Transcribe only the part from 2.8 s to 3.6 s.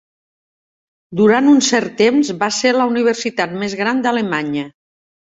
universitat